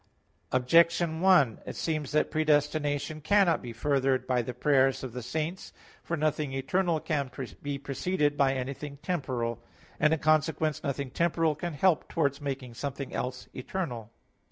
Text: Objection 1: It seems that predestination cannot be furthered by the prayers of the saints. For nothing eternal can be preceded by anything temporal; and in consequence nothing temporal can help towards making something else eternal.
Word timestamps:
Objection 0.51 1.21
1: 1.21 1.59
It 1.67 1.75
seems 1.75 2.11
that 2.11 2.31
predestination 2.31 3.21
cannot 3.21 3.61
be 3.61 3.71
furthered 3.71 4.25
by 4.25 4.41
the 4.41 4.51
prayers 4.51 5.03
of 5.03 5.13
the 5.13 5.21
saints. 5.21 5.73
For 6.01 6.17
nothing 6.17 6.53
eternal 6.53 6.99
can 6.99 7.29
be 7.61 7.77
preceded 7.77 8.35
by 8.35 8.55
anything 8.55 8.97
temporal; 9.03 9.63
and 9.99 10.11
in 10.11 10.17
consequence 10.17 10.81
nothing 10.83 11.11
temporal 11.11 11.53
can 11.53 11.73
help 11.73 12.09
towards 12.09 12.41
making 12.41 12.73
something 12.73 13.13
else 13.13 13.47
eternal. 13.53 14.11